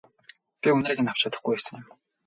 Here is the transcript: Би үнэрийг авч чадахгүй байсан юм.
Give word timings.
Би 0.61 0.69
үнэрийг 0.75 1.07
авч 1.11 1.21
чадахгүй 1.21 1.53
байсан 1.55 1.75
юм. 1.83 1.89